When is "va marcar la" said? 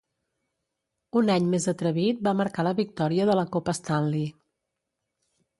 2.29-2.73